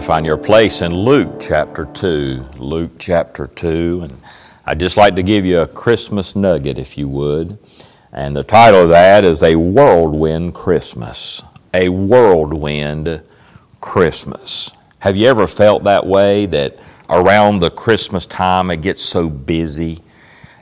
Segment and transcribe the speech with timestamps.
[0.00, 2.50] to find your place in Luke chapter 2.
[2.58, 4.02] Luke chapter 2.
[4.04, 4.20] And
[4.64, 7.58] I'd just like to give you a Christmas nugget, if you would.
[8.12, 11.42] And the title of that is A Whirlwind Christmas.
[11.74, 13.22] A Whirlwind
[13.80, 14.70] Christmas.
[15.00, 16.78] Have you ever felt that way that
[17.10, 19.98] around the Christmas time it gets so busy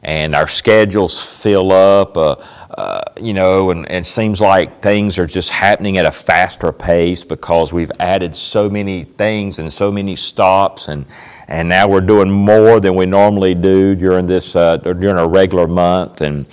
[0.03, 2.17] and our schedules fill up?
[2.17, 2.37] Uh,
[2.71, 6.72] uh, you know, and, and, it seems like things are just happening at a faster
[6.72, 11.06] pace because we've added so many things and so many stops, and
[11.48, 15.67] and now we're doing more than we normally do during this uh, during a regular
[15.67, 16.47] month, and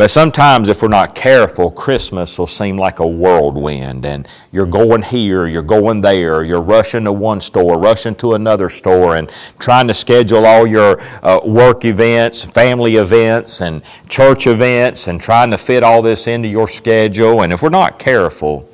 [0.00, 5.02] but sometimes, if we're not careful, Christmas will seem like a whirlwind, and you're going
[5.02, 9.86] here, you're going there, you're rushing to one store, rushing to another store, and trying
[9.88, 15.58] to schedule all your uh, work events, family events, and church events, and trying to
[15.58, 17.42] fit all this into your schedule.
[17.42, 18.70] And if we're not careful,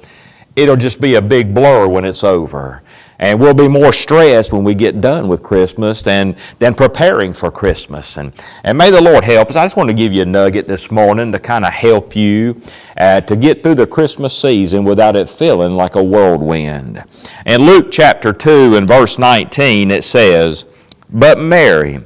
[0.54, 2.84] it'll just be a big blur when it's over.
[3.18, 7.50] And we'll be more stressed when we get done with Christmas than, than preparing for
[7.50, 8.16] Christmas.
[8.16, 9.56] And, and may the Lord help us.
[9.56, 12.60] I just want to give you a nugget this morning to kind of help you
[12.98, 17.02] uh, to get through the Christmas season without it feeling like a whirlwind.
[17.46, 20.66] In Luke chapter 2 and verse 19, it says,
[21.08, 22.00] But Mary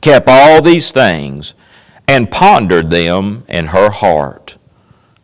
[0.00, 1.54] kept all these things
[2.06, 4.58] and pondered them in her heart.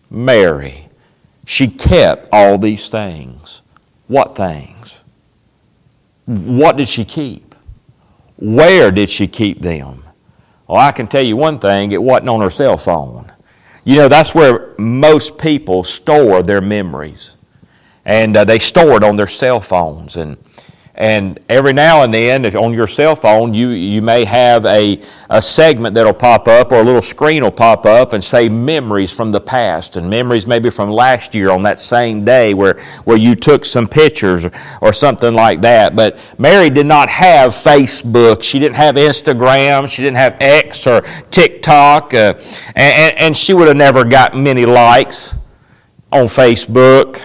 [0.08, 0.88] Mary,
[1.44, 3.62] she kept all these things.
[4.06, 4.99] What things?
[6.30, 7.56] What did she keep?
[8.36, 10.04] Where did she keep them?
[10.68, 13.32] Well, I can tell you one thing it wasn't on her cell phone.
[13.84, 17.36] You know, that's where most people store their memories.
[18.04, 20.16] And uh, they store it on their cell phones.
[20.16, 20.36] And
[21.00, 25.00] and every now and then, if on your cell phone, you, you may have a,
[25.30, 29.10] a segment that'll pop up or a little screen will pop up and say memories
[29.10, 33.16] from the past and memories maybe from last year on that same day where, where
[33.16, 34.44] you took some pictures
[34.82, 35.96] or, something like that.
[35.96, 38.42] But Mary did not have Facebook.
[38.42, 39.88] She didn't have Instagram.
[39.88, 41.00] She didn't have X or
[41.30, 42.12] TikTok.
[42.12, 42.34] Uh,
[42.76, 45.34] and, and she would have never got many likes
[46.12, 47.22] on Facebook.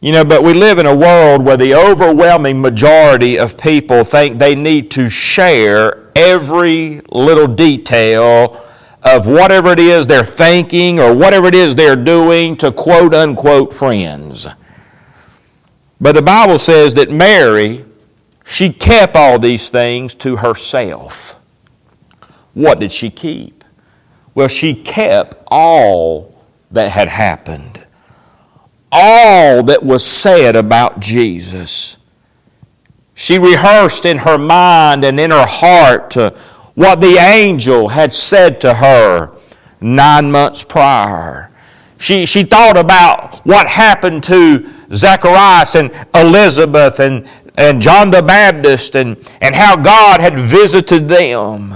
[0.00, 4.38] You know, but we live in a world where the overwhelming majority of people think
[4.38, 8.64] they need to share every little detail
[9.02, 13.74] of whatever it is they're thinking or whatever it is they're doing to quote unquote
[13.74, 14.46] friends.
[16.00, 17.84] But the Bible says that Mary,
[18.44, 21.34] she kept all these things to herself.
[22.54, 23.64] What did she keep?
[24.32, 27.77] Well, she kept all that had happened
[28.90, 31.96] all that was said about Jesus.
[33.14, 36.16] She rehearsed in her mind and in her heart
[36.74, 39.32] what the angel had said to her
[39.80, 41.50] nine months prior.
[41.98, 48.94] She, she thought about what happened to Zacharias and Elizabeth and, and John the Baptist
[48.94, 51.74] and, and how God had visited them.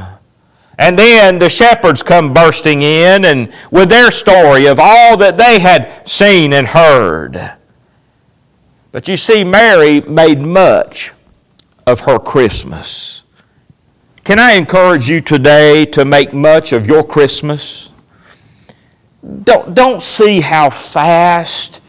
[0.79, 5.59] And then the shepherds come bursting in and with their story of all that they
[5.59, 7.39] had seen and heard.
[8.91, 11.13] But you see, Mary made much
[11.87, 13.25] of her Christmas.
[14.25, 17.91] Can I encourage you today to make much of your Christmas?
[19.45, 21.81] Don't, don't see how fast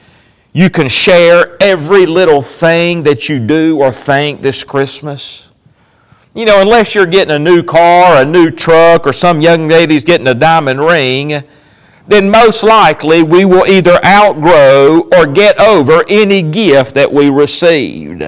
[0.51, 5.51] you can share every little thing that you do or think this Christmas.
[6.35, 10.03] You know, unless you're getting a new car, a new truck, or some young lady's
[10.03, 11.43] getting a diamond ring,
[12.07, 18.23] then most likely we will either outgrow or get over any gift that we received.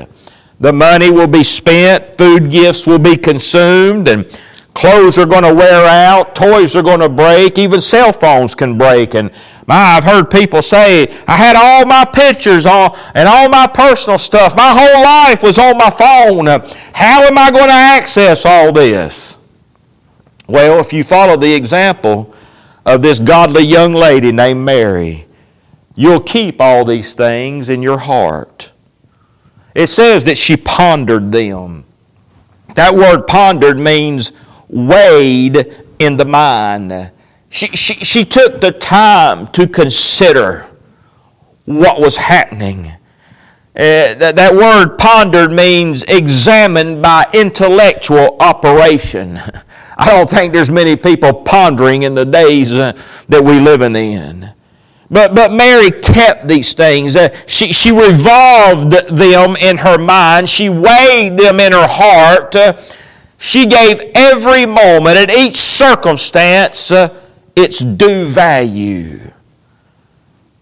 [0.60, 4.26] The money will be spent, food gifts will be consumed, and
[4.76, 8.78] Clothes are going to wear out, toys are going to break, even cell phones can
[8.78, 9.16] break.
[9.16, 9.32] And
[9.66, 14.20] my, I've heard people say, I had all my pictures on and all my personal
[14.20, 14.54] stuff.
[14.54, 16.48] My whole life was on my phone.
[16.94, 19.38] How am I going to access all this?
[20.46, 22.36] Well, if you follow the example
[22.86, 25.26] of this godly young lady named Mary,
[25.96, 28.74] you'll keep all these things in your heart.
[29.74, 31.86] It says that she pondered them.
[32.76, 34.34] That word pondered means
[34.76, 37.12] weighed in the mind.
[37.50, 40.68] She, she, she took the time to consider
[41.64, 42.88] what was happening.
[43.78, 49.38] Uh, that, that word pondered means examined by intellectual operation.
[49.98, 52.92] I don't think there's many people pondering in the days uh,
[53.30, 54.54] that we live in.
[55.10, 57.16] But, but Mary kept these things.
[57.16, 60.50] Uh, she, she revolved them in her mind.
[60.50, 62.56] She weighed them in her heart.
[63.38, 67.14] She gave every moment and each circumstance uh,
[67.56, 69.20] its due value.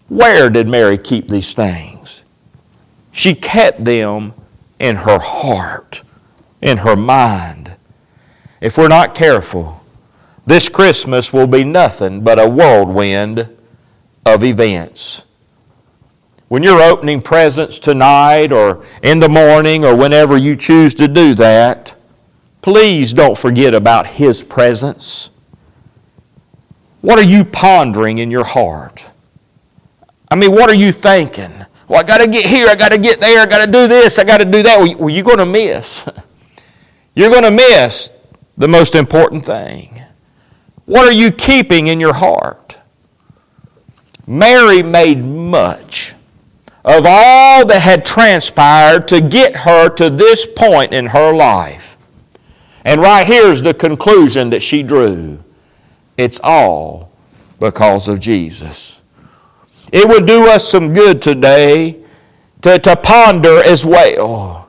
[0.08, 2.22] Where did Mary keep these things?
[3.12, 4.34] She kept them
[4.78, 6.02] in her heart,
[6.60, 7.76] in her mind.
[8.60, 9.80] If we're not careful,
[10.46, 13.48] this Christmas will be nothing but a whirlwind
[14.26, 15.24] of events.
[16.48, 21.34] When you're opening presents tonight or in the morning or whenever you choose to do
[21.34, 21.93] that,
[22.64, 25.28] please don't forget about His presence.
[27.02, 29.06] What are you pondering in your heart?
[30.30, 31.52] I mean, what are you thinking?
[31.86, 33.86] Well, I got to get here, I got to get there, I got to do
[33.86, 34.78] this, I got to do that.
[34.98, 36.08] Well, you're going to miss.
[37.14, 38.10] You're going to miss
[38.56, 40.02] the most important thing.
[40.86, 42.78] What are you keeping in your heart?
[44.26, 46.14] Mary made much
[46.84, 51.93] of all that had transpired to get her to this point in her life.
[52.84, 55.42] And right here's the conclusion that she drew
[56.16, 57.10] it's all
[57.58, 59.00] because of Jesus.
[59.92, 62.04] It would do us some good today
[62.62, 64.68] to, to ponder as well,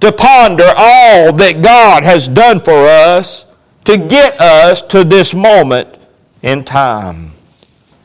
[0.00, 3.48] to ponder all that God has done for us
[3.88, 5.96] to get us to this moment
[6.42, 7.32] in time.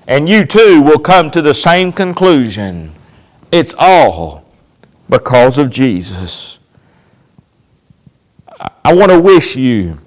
[0.07, 2.95] And you too will come to the same conclusion.
[3.51, 4.45] It's all
[5.09, 6.59] because of Jesus.
[8.85, 9.97] I want to wish you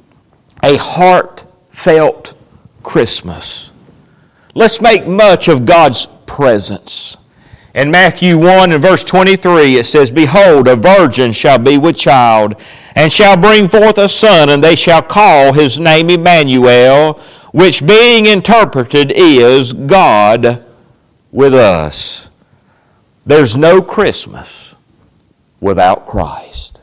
[0.62, 2.34] a heartfelt
[2.82, 3.72] Christmas.
[4.54, 7.16] Let's make much of God's presence.
[7.74, 12.54] In Matthew 1 and verse 23, it says, Behold, a virgin shall be with child,
[12.94, 17.20] and shall bring forth a son, and they shall call his name Emmanuel,
[17.52, 20.64] which being interpreted is God
[21.30, 22.30] with us.
[23.26, 24.74] There's no Christmas
[25.60, 26.75] without Christ.